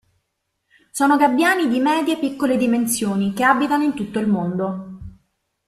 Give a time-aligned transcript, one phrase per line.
[0.89, 4.99] Sono gabbiani di medie-piccole dimensioni che abitano in tutto il mondo.